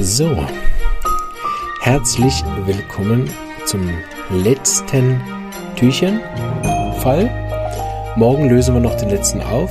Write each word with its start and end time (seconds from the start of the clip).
So, 0.00 0.46
herzlich 1.80 2.42
willkommen 2.66 3.30
zum 3.64 3.88
letzten 4.30 5.20
Türchenfall. 5.76 7.30
Morgen 8.16 8.48
lösen 8.48 8.74
wir 8.74 8.80
noch 8.80 8.96
den 8.96 9.10
letzten 9.10 9.40
auf. 9.40 9.70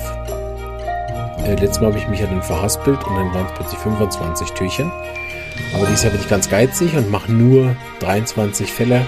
Äh, 1.46 1.55
letztes 1.55 1.81
Mal 1.81 1.88
habe 1.88 1.98
ich 1.98 2.07
mich 2.07 2.21
ja 2.21 2.27
dann 2.27 2.41
verhaspelt 2.41 3.04
und 3.05 3.16
dann 3.16 3.34
waren 3.34 3.45
es 3.45 3.54
plötzlich 3.54 3.80
25 3.80 4.52
Türchen. 4.52 4.91
Aber 5.75 5.86
dieses 5.86 6.04
Jahr 6.04 6.12
bin 6.13 6.21
ich 6.21 6.30
ganz 6.30 6.49
geizig 6.49 6.95
und 6.95 7.12
mache 7.12 7.31
nur 7.31 7.76
23 7.99 8.71
Fälle. 8.71 9.05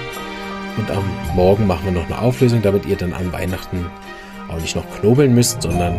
Und 0.77 0.91
am 0.91 1.03
Morgen 1.33 1.65
machen 1.65 1.85
wir 1.85 1.91
noch 1.91 2.05
eine 2.05 2.19
Auflösung, 2.19 2.61
damit 2.61 2.85
ihr 2.85 2.97
dann 2.97 3.13
an 3.13 3.31
Weihnachten 3.31 3.85
auch 4.49 4.59
nicht 4.59 4.75
noch 4.75 4.85
knobeln 4.99 5.33
müsst, 5.33 5.61
sondern 5.61 5.95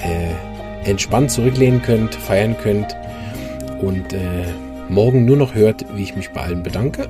äh, 0.00 0.88
entspannt 0.88 1.30
zurücklehnen 1.30 1.82
könnt, 1.82 2.14
feiern 2.14 2.56
könnt 2.56 2.96
und 3.82 4.12
äh, 4.12 4.46
morgen 4.88 5.24
nur 5.24 5.36
noch 5.36 5.54
hört, 5.54 5.84
wie 5.94 6.02
ich 6.02 6.16
mich 6.16 6.30
bei 6.30 6.40
allen 6.40 6.62
bedanke 6.62 7.08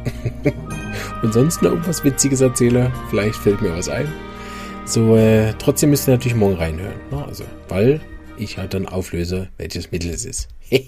und 1.22 1.32
sonst 1.32 1.62
noch 1.62 1.70
irgendwas 1.70 2.02
Witziges 2.02 2.40
erzähle. 2.40 2.92
Vielleicht 3.10 3.36
fällt 3.36 3.62
mir 3.62 3.76
was 3.76 3.88
ein. 3.88 4.12
So, 4.84 5.16
äh, 5.16 5.54
trotzdem 5.58 5.90
müsst 5.90 6.08
ihr 6.08 6.12
natürlich 6.12 6.34
morgen 6.34 6.56
reinhören. 6.56 6.98
Ne? 7.10 7.24
Also, 7.24 7.44
weil 7.68 8.00
ich 8.36 8.58
halt 8.58 8.74
dann 8.74 8.86
auflöse, 8.86 9.48
welches 9.58 9.92
Mittel 9.92 10.10
es 10.10 10.24
ist. 10.24 10.48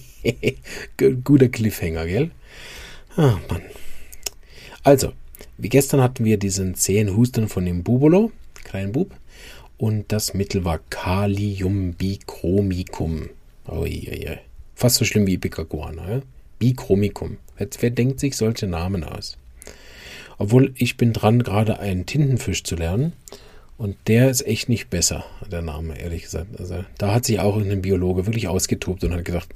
Guter 1.25 1.48
Cliffhanger, 1.48 2.06
gell? 2.06 2.30
Ah, 3.16 3.39
Mann. 3.48 3.62
Also, 4.83 5.12
wie 5.59 5.69
gestern 5.69 6.01
hatten 6.01 6.25
wir 6.25 6.39
diesen 6.39 6.75
zehn 6.75 7.16
Husten 7.16 7.48
von 7.48 7.64
dem 7.64 7.84
Bubolo, 7.84 8.33
kleinen 8.64 8.91
Bub. 8.92 9.14
Und 9.77 10.12
das 10.12 10.34
Mittel 10.34 10.64
war 10.64 10.78
Kaliumbichromicum. 10.91 13.30
Oh, 13.66 13.84
je, 13.84 14.16
je. 14.16 14.39
Fast 14.74 14.96
so 14.96 15.05
schlimm 15.05 15.27
wie 15.27 15.34
Ipecacuana. 15.34 16.11
Ja? 16.11 16.22
Bichromicum. 16.58 17.39
Wer, 17.56 17.91
denkt 17.91 18.20
sich 18.20 18.36
solche 18.36 18.67
Namen 18.67 19.05
aus? 19.05 19.39
Obwohl 20.39 20.72
ich 20.77 20.97
bin 20.97 21.12
dran, 21.12 21.42
gerade 21.42 21.78
einen 21.78 22.06
Tintenfisch 22.06 22.64
zu 22.64 22.75
lernen. 22.75 23.12
Und 23.77 23.97
der 24.06 24.30
ist 24.30 24.47
echt 24.47 24.69
nicht 24.69 24.89
besser, 24.89 25.25
der 25.50 25.62
Name, 25.62 25.98
ehrlich 26.00 26.22
gesagt. 26.22 26.58
Also 26.58 26.84
da 26.97 27.12
hat 27.12 27.25
sich 27.25 27.41
auch 27.41 27.56
ein 27.56 27.83
Biologe 27.83 28.27
wirklich 28.27 28.48
ausgetobt 28.48 29.02
und 29.02 29.12
hat 29.12 29.25
gesagt, 29.25 29.48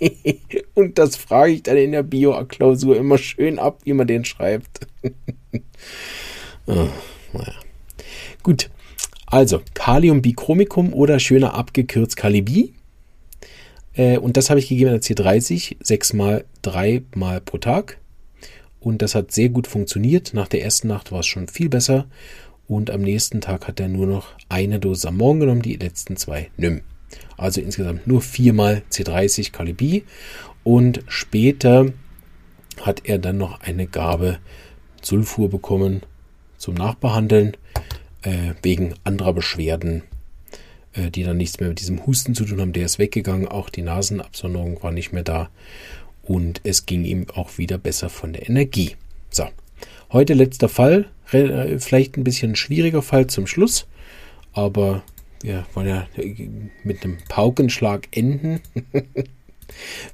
und 0.74 0.98
das 0.98 1.16
frage 1.16 1.52
ich 1.52 1.62
dann 1.62 1.76
in 1.76 1.92
der 1.92 2.02
Bio-Klausur 2.02 2.96
immer 2.96 3.18
schön 3.18 3.58
ab, 3.58 3.80
wie 3.84 3.92
man 3.92 4.08
den 4.08 4.24
schreibt. 4.24 4.86
oh, 6.66 6.88
naja. 7.32 7.54
Gut, 8.42 8.68
also 9.26 9.62
Kaliumbichromicum 9.74 10.92
oder 10.92 11.20
schöner 11.20 11.54
abgekürzt 11.54 12.16
Kalibi. 12.16 12.74
Äh, 13.94 14.18
und 14.18 14.36
das 14.36 14.50
habe 14.50 14.60
ich 14.60 14.68
gegeben 14.68 14.90
an 14.90 15.00
der 15.00 15.02
C30, 15.02 15.76
sechsmal, 15.80 16.44
dreimal 16.62 17.40
pro 17.40 17.58
Tag. 17.58 17.98
Und 18.80 19.02
das 19.02 19.14
hat 19.14 19.32
sehr 19.32 19.48
gut 19.48 19.66
funktioniert. 19.66 20.34
Nach 20.34 20.48
der 20.48 20.62
ersten 20.62 20.88
Nacht 20.88 21.12
war 21.12 21.20
es 21.20 21.26
schon 21.26 21.48
viel 21.48 21.68
besser. 21.68 22.06
Und 22.66 22.90
am 22.90 23.02
nächsten 23.02 23.40
Tag 23.40 23.68
hat 23.68 23.80
er 23.80 23.88
nur 23.88 24.06
noch 24.06 24.28
eine 24.48 24.80
Dose 24.80 25.08
am 25.08 25.18
Morgen 25.18 25.40
genommen, 25.40 25.62
die 25.62 25.76
letzten 25.76 26.16
zwei 26.16 26.50
nimm. 26.56 26.80
Also 27.36 27.60
insgesamt 27.60 28.06
nur 28.06 28.22
viermal 28.22 28.82
C30 28.90 29.52
Kalibi. 29.52 30.04
Und 30.64 31.02
später 31.06 31.92
hat 32.80 33.02
er 33.04 33.18
dann 33.18 33.38
noch 33.38 33.60
eine 33.60 33.86
Gabe 33.86 34.38
Sulfur 35.02 35.50
bekommen 35.50 36.02
zum 36.56 36.74
Nachbehandeln 36.74 37.56
äh, 38.22 38.54
wegen 38.62 38.94
anderer 39.04 39.32
Beschwerden, 39.32 40.02
äh, 40.94 41.10
die 41.10 41.22
dann 41.22 41.36
nichts 41.36 41.60
mehr 41.60 41.68
mit 41.68 41.80
diesem 41.80 42.06
Husten 42.06 42.34
zu 42.34 42.44
tun 42.44 42.60
haben. 42.60 42.72
Der 42.72 42.84
ist 42.84 42.98
weggegangen, 42.98 43.48
auch 43.48 43.70
die 43.70 43.82
Nasenabsonderung 43.82 44.82
war 44.82 44.92
nicht 44.92 45.12
mehr 45.12 45.24
da 45.24 45.50
und 46.22 46.60
es 46.64 46.86
ging 46.86 47.04
ihm 47.04 47.26
auch 47.34 47.58
wieder 47.58 47.78
besser 47.78 48.08
von 48.08 48.32
der 48.32 48.48
Energie. 48.48 48.96
So, 49.30 49.48
heute 50.12 50.34
letzter 50.34 50.68
Fall, 50.68 51.06
äh, 51.32 51.78
vielleicht 51.78 52.16
ein 52.16 52.24
bisschen 52.24 52.56
schwieriger 52.56 53.02
Fall 53.02 53.26
zum 53.26 53.46
Schluss, 53.46 53.86
aber 54.52 55.02
wir 55.42 55.66
wollen 55.74 55.88
ja 55.88 56.06
mit 56.84 57.02
einem 57.02 57.18
Paukenschlag 57.28 58.08
enden. 58.12 58.60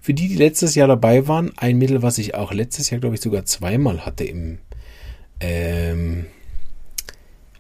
Für 0.00 0.14
die, 0.14 0.28
die 0.28 0.36
letztes 0.36 0.74
Jahr 0.74 0.88
dabei 0.88 1.26
waren, 1.26 1.52
ein 1.56 1.78
Mittel, 1.78 2.02
was 2.02 2.18
ich 2.18 2.34
auch 2.34 2.52
letztes 2.52 2.90
Jahr, 2.90 3.00
glaube 3.00 3.16
ich, 3.16 3.20
sogar 3.20 3.44
zweimal 3.44 4.06
hatte 4.06 4.24
im, 4.24 4.58
ähm, 5.40 6.26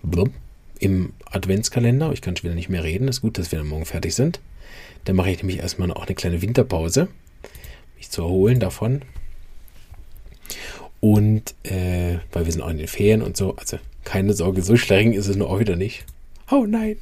blum, 0.02 0.32
im 0.78 1.12
Adventskalender. 1.30 2.12
Ich 2.12 2.20
kann 2.22 2.36
schon 2.36 2.44
wieder 2.44 2.54
nicht 2.54 2.68
mehr 2.68 2.84
reden. 2.84 3.08
Ist 3.08 3.20
gut, 3.20 3.38
dass 3.38 3.52
wir 3.52 3.58
dann 3.58 3.68
morgen 3.68 3.84
fertig 3.84 4.14
sind. 4.14 4.40
Dann 5.04 5.16
mache 5.16 5.30
ich 5.30 5.38
nämlich 5.38 5.58
erstmal 5.58 5.90
auch 5.92 6.06
eine 6.06 6.14
kleine 6.14 6.42
Winterpause, 6.42 7.08
mich 7.96 8.10
zu 8.10 8.22
erholen 8.22 8.60
davon. 8.60 9.02
Und 11.00 11.54
äh, 11.64 12.18
weil 12.32 12.44
wir 12.44 12.52
sind 12.52 12.62
auch 12.62 12.70
in 12.70 12.78
den 12.78 12.88
Ferien 12.88 13.22
und 13.22 13.36
so. 13.36 13.56
Also 13.56 13.78
keine 14.04 14.32
Sorge, 14.32 14.62
so 14.62 14.76
streng 14.76 15.12
ist 15.12 15.28
es 15.28 15.36
nur 15.36 15.50
auch 15.50 15.60
wieder 15.60 15.76
nicht. 15.76 16.04
Oh 16.50 16.64
nein. 16.66 16.96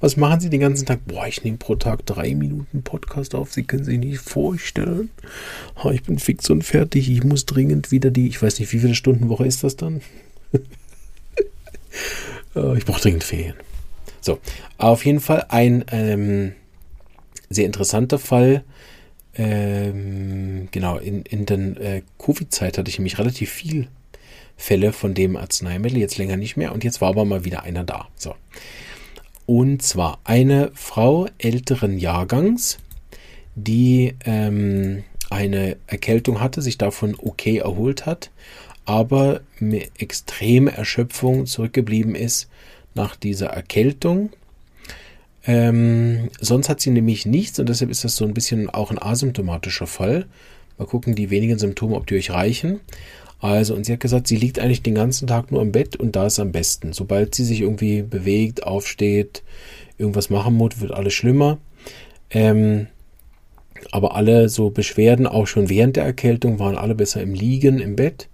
Was 0.00 0.16
machen 0.16 0.40
Sie 0.40 0.50
den 0.50 0.60
ganzen 0.60 0.86
Tag? 0.86 1.00
Boah, 1.06 1.26
ich 1.26 1.44
nehme 1.44 1.58
pro 1.58 1.76
Tag 1.76 2.04
drei 2.06 2.34
Minuten 2.34 2.82
Podcast 2.82 3.34
auf. 3.34 3.52
Sie 3.52 3.62
können 3.62 3.84
sich 3.84 3.98
nicht 3.98 4.18
vorstellen. 4.18 5.10
Oh, 5.82 5.90
ich 5.90 6.02
bin 6.02 6.18
fix 6.18 6.50
und 6.50 6.62
fertig. 6.62 7.10
Ich 7.10 7.22
muss 7.22 7.46
dringend 7.46 7.90
wieder 7.90 8.10
die, 8.10 8.28
ich 8.28 8.42
weiß 8.42 8.58
nicht, 8.58 8.72
wie 8.72 8.80
viele 8.80 8.94
Stunden 8.94 9.28
Woche 9.28 9.46
ist 9.46 9.62
das 9.62 9.76
dann? 9.76 10.00
oh, 12.62 12.74
ich 12.74 12.84
brauche 12.84 13.00
dringend 13.00 13.24
Ferien. 13.24 13.54
So, 14.20 14.38
auf 14.78 15.04
jeden 15.04 15.20
Fall 15.20 15.46
ein 15.48 15.84
ähm, 15.90 16.52
sehr 17.48 17.66
interessanter 17.66 18.18
Fall. 18.18 18.64
Ähm, 19.34 20.68
genau, 20.70 20.98
in, 20.98 21.22
in 21.22 21.46
der 21.46 21.58
äh, 21.58 22.02
Covid-Zeit 22.18 22.78
hatte 22.78 22.90
ich 22.90 22.98
nämlich 22.98 23.18
relativ 23.18 23.50
viel 23.50 23.88
Fälle 24.56 24.92
von 24.92 25.14
dem 25.14 25.36
Arzneimittel, 25.36 25.98
jetzt 25.98 26.18
länger 26.18 26.36
nicht 26.36 26.56
mehr 26.56 26.72
und 26.72 26.82
jetzt 26.82 27.00
war 27.00 27.10
aber 27.10 27.24
mal 27.24 27.44
wieder 27.44 27.62
einer 27.62 27.84
da. 27.84 28.08
So. 28.16 28.34
Und 29.46 29.82
zwar 29.82 30.18
eine 30.24 30.72
Frau 30.74 31.28
älteren 31.38 31.98
Jahrgangs, 31.98 32.78
die 33.54 34.14
ähm, 34.24 35.04
eine 35.30 35.76
Erkältung 35.86 36.40
hatte, 36.40 36.60
sich 36.60 36.76
davon 36.76 37.16
okay 37.18 37.58
erholt 37.58 38.04
hat, 38.04 38.30
aber 38.88 39.42
mit 39.58 39.90
extreme 39.98 40.74
Erschöpfung 40.74 41.44
zurückgeblieben 41.44 42.14
ist 42.14 42.48
nach 42.94 43.16
dieser 43.16 43.48
Erkältung. 43.48 44.30
Ähm, 45.44 46.30
sonst 46.40 46.70
hat 46.70 46.80
sie 46.80 46.88
nämlich 46.88 47.26
nichts 47.26 47.58
und 47.58 47.68
deshalb 47.68 47.90
ist 47.90 48.04
das 48.04 48.16
so 48.16 48.24
ein 48.24 48.32
bisschen 48.32 48.70
auch 48.70 48.90
ein 48.90 49.00
asymptomatischer 49.00 49.86
Fall. 49.86 50.24
Mal 50.78 50.86
gucken, 50.86 51.14
die 51.14 51.28
wenigen 51.28 51.58
Symptome, 51.58 51.96
ob 51.96 52.06
die 52.06 52.16
euch 52.16 52.30
reichen. 52.30 52.80
Also, 53.40 53.74
und 53.74 53.84
sie 53.84 53.92
hat 53.92 54.00
gesagt, 54.00 54.26
sie 54.26 54.36
liegt 54.36 54.58
eigentlich 54.58 54.82
den 54.82 54.94
ganzen 54.94 55.26
Tag 55.26 55.52
nur 55.52 55.60
im 55.60 55.70
Bett 55.70 55.94
und 55.96 56.16
da 56.16 56.26
ist 56.26 56.40
am 56.40 56.50
besten. 56.50 56.94
Sobald 56.94 57.34
sie 57.34 57.44
sich 57.44 57.60
irgendwie 57.60 58.00
bewegt, 58.00 58.64
aufsteht, 58.64 59.42
irgendwas 59.98 60.30
machen 60.30 60.54
muss, 60.54 60.80
wird 60.80 60.92
alles 60.92 61.12
schlimmer. 61.12 61.58
Ähm, 62.30 62.86
aber 63.92 64.16
alle 64.16 64.48
so 64.48 64.70
Beschwerden, 64.70 65.26
auch 65.26 65.46
schon 65.46 65.68
während 65.68 65.96
der 65.96 66.04
Erkältung, 66.04 66.58
waren 66.58 66.78
alle 66.78 66.94
besser 66.94 67.20
im 67.20 67.34
Liegen, 67.34 67.80
im 67.80 67.94
Bett. 67.94 68.28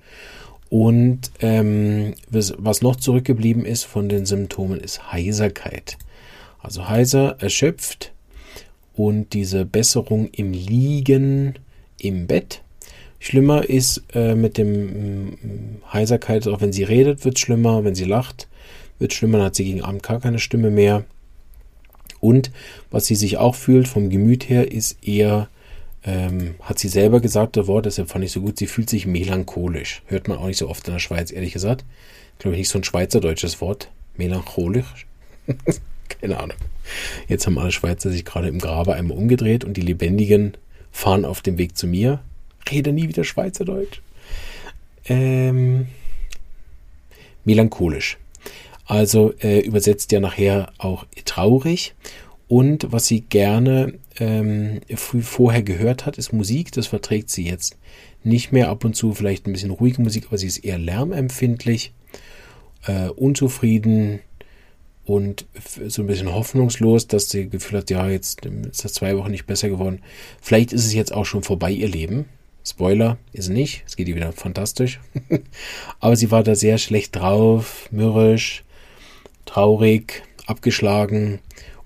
Und 0.71 1.31
ähm, 1.41 2.15
was 2.29 2.83
noch 2.83 2.97
zurückgeblieben 2.97 3.65
ist 3.65 3.85
von 3.85 4.09
den 4.09 4.27
Symptomen, 4.27 4.81
ist 4.81 5.13
Heiserkeit. 5.13 5.99
Also 6.61 6.89
heiser, 6.89 7.37
erschöpft 7.41 8.13
und 8.95 9.33
diese 9.35 9.65
Besserung 9.65 10.29
im 10.33 10.53
Liegen, 10.53 11.59
im 11.99 12.27
Bett 12.27 12.65
Schlimmer 13.25 13.67
ist 13.67 14.03
äh, 14.13 14.35
mit 14.35 14.59
dem 14.59 15.33
äh, 15.33 15.93
Heiserkeit, 15.95 16.47
auch 16.47 16.61
wenn 16.61 16.75
sie 16.75 16.83
redet, 16.83 17.25
wird 17.25 17.39
schlimmer, 17.39 17.83
wenn 17.83 17.95
sie 17.95 18.05
lacht, 18.05 18.49
wird 18.99 19.15
schlimmer, 19.15 19.39
dann 19.39 19.47
hat 19.47 19.55
sie 19.55 19.65
gegen 19.65 19.81
Abend 19.81 20.03
gar 20.03 20.21
keine 20.21 20.39
Stimme 20.39 20.71
mehr. 20.71 21.05
Und 22.21 22.51
was 22.91 23.07
sie 23.07 23.15
sich 23.15 23.39
auch 23.39 23.55
fühlt 23.55 23.89
vom 23.89 24.11
Gemüt 24.11 24.51
her, 24.51 24.71
ist 24.71 25.03
eher, 25.03 25.49
ähm, 26.05 26.55
hat 26.61 26.79
sie 26.79 26.89
selber 26.89 27.21
gesagt, 27.21 27.57
das 27.57 27.67
Wort, 27.67 27.87
deshalb 27.87 28.11
fand 28.11 28.25
ich 28.25 28.33
so 28.33 28.41
gut, 28.41 28.59
sie 28.59 28.67
fühlt 28.67 28.91
sich 28.91 29.07
melancholisch. 29.07 30.03
Hört 30.07 30.29
man 30.29 30.39
auch 30.39 30.47
nicht 30.47 30.59
so 30.59 30.69
oft 30.69 30.87
in 30.87 30.95
der 30.95 31.01
Schweiz, 31.01 31.31
ehrlich 31.31 31.53
gesagt. 31.53 31.85
Glaube 32.39 32.57
ich 32.57 32.61
nicht 32.61 32.69
so 32.69 32.79
ein 32.79 32.85
schweizerdeutsches 32.85 33.61
Wort. 33.61 33.91
Melancholisch. 34.17 35.07
Keine 36.21 36.39
Ahnung. 36.39 36.57
Jetzt 37.29 37.47
haben 37.47 37.59
alle 37.59 37.73
Schweizer 37.73 38.11
sich 38.11 38.25
gerade 38.25 38.49
im 38.49 38.59
Grabe 38.59 38.95
einmal 38.95 39.17
umgedreht 39.17 39.65
und 39.65 39.77
die 39.77 39.83
Lebendigen 39.83 40.57
fahren 40.93 41.25
auf 41.25 41.41
dem 41.41 41.59
Weg 41.59 41.77
zu 41.77 41.87
mir 41.87 42.21
rede 42.71 42.93
nie 42.93 43.09
wieder 43.09 43.25
Schweizerdeutsch. 43.25 44.01
Ähm, 45.07 45.89
melancholisch. 47.45 48.19
Also 48.87 49.33
äh, 49.41 49.61
übersetzt 49.61 50.13
ja 50.13 50.21
nachher 50.21 50.73
auch 50.79 51.07
traurig. 51.25 51.95
Und 52.49 52.93
was 52.93 53.07
sie 53.07 53.23
gerne 53.23 53.95
ähm, 54.19 54.81
vorher 54.97 55.63
gehört 55.63 56.07
hat, 56.07 56.19
ist 56.19 56.33
Musik. 56.33 56.73
Das 56.73 56.87
verträgt 56.87 57.31
sie 57.31 57.47
jetzt 57.47 57.77
nicht 58.23 58.53
mehr. 58.53 58.69
Ab 58.69 58.85
und 58.85 58.95
zu 58.95 59.15
vielleicht 59.15 59.47
ein 59.47 59.53
bisschen 59.53 59.71
ruhige 59.71 60.03
Musik, 60.03 60.27
aber 60.27 60.39
sie 60.39 60.47
ist 60.47 60.59
eher 60.59 60.79
lärmempfindlich, 60.79 61.93
äh, 62.87 63.09
unzufrieden 63.09 64.21
und 65.05 65.47
so 65.87 66.03
ein 66.03 66.07
bisschen 66.07 66.33
hoffnungslos, 66.33 67.07
dass 67.07 67.29
sie 67.29 67.49
Gefühl 67.49 67.79
hat, 67.79 67.91
ja, 67.91 68.09
jetzt 68.09 68.47
ist 68.47 68.85
das 68.85 68.95
zwei 68.95 69.17
Wochen 69.17 69.31
nicht 69.31 69.47
besser 69.47 69.69
geworden. 69.69 70.01
Vielleicht 70.41 70.73
ist 70.73 70.87
es 70.87 70.95
jetzt 70.95 71.13
auch 71.13 71.27
schon 71.27 71.43
vorbei, 71.43 71.71
ihr 71.71 71.89
Leben. 71.89 72.27
Spoiler, 72.67 73.19
ist 73.35 73.51
nicht. 73.51 73.83
Es 73.87 73.97
geht 73.97 74.09
ihr 74.09 74.17
wieder 74.17 74.33
fantastisch. 74.33 75.01
Aber 76.01 76.17
sie 76.17 76.31
war 76.31 76.43
da 76.43 76.55
sehr 76.55 76.79
schlecht 76.79 77.17
drauf, 77.17 77.89
mürrisch, 77.91 78.65
traurig, 79.45 80.23
abgeschlagen 80.47 81.41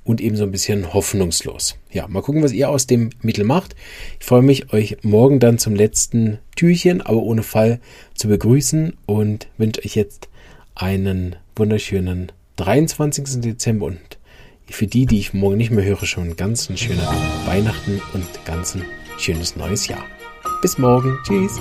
und 0.08 0.22
eben 0.22 0.36
so 0.36 0.44
ein 0.44 0.50
bisschen 0.50 0.94
hoffnungslos. 0.94 1.76
Ja, 1.92 2.08
mal 2.08 2.22
gucken, 2.22 2.42
was 2.42 2.52
ihr 2.52 2.70
aus 2.70 2.86
dem 2.86 3.10
Mittel 3.20 3.44
macht. 3.44 3.76
Ich 4.18 4.24
freue 4.26 4.40
mich, 4.40 4.72
euch 4.72 4.96
morgen 5.02 5.38
dann 5.38 5.58
zum 5.58 5.74
letzten 5.74 6.38
Türchen, 6.56 7.02
aber 7.02 7.18
ohne 7.18 7.42
Fall 7.42 7.78
zu 8.14 8.28
begrüßen 8.28 8.96
und 9.04 9.48
wünsche 9.58 9.84
euch 9.84 9.94
jetzt 9.94 10.28
einen 10.74 11.36
wunderschönen 11.54 12.32
23. 12.56 13.42
Dezember 13.42 13.86
und 13.86 13.98
für 14.70 14.86
die, 14.86 15.04
die 15.04 15.18
ich 15.18 15.34
morgen 15.34 15.58
nicht 15.58 15.70
mehr 15.70 15.84
höre, 15.84 16.06
schon 16.06 16.36
ganz 16.36 16.70
ein 16.70 16.78
schöner 16.78 17.14
Weihnachten 17.44 18.00
und 18.14 18.26
ganz 18.46 18.74
ein 18.74 18.84
schönes 19.18 19.56
neues 19.56 19.88
Jahr. 19.88 20.04
Bis 20.62 20.78
morgen. 20.78 21.18
Tschüss. 21.26 21.58